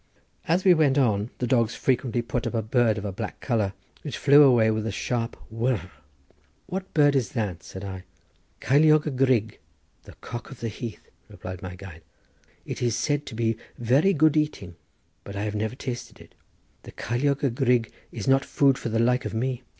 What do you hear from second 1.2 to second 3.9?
the dogs frequently put up a bird of a black colour,